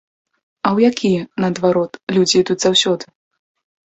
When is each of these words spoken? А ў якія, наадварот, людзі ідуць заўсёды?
А 0.65 0.69
ў 0.75 0.91
якія, 0.93 1.27
наадварот, 1.45 1.99
людзі 2.17 2.35
ідуць 2.39 2.57
заўсёды? 2.65 3.03